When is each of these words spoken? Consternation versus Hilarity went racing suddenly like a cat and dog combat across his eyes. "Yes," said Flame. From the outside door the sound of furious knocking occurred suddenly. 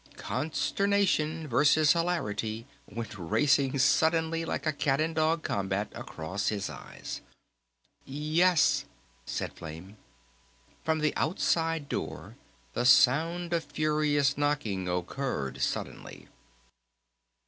Consternation 0.17 1.47
versus 1.47 1.93
Hilarity 1.93 2.65
went 2.89 3.19
racing 3.19 3.77
suddenly 3.77 4.43
like 4.45 4.65
a 4.65 4.73
cat 4.73 4.99
and 4.99 5.13
dog 5.13 5.43
combat 5.43 5.89
across 5.93 6.47
his 6.47 6.71
eyes. 6.71 7.21
"Yes," 8.03 8.85
said 9.27 9.53
Flame. 9.53 9.97
From 10.83 11.01
the 11.01 11.15
outside 11.15 11.87
door 11.87 12.35
the 12.73 12.83
sound 12.83 13.53
of 13.53 13.63
furious 13.65 14.39
knocking 14.39 14.89
occurred 14.89 15.61
suddenly. 15.61 16.27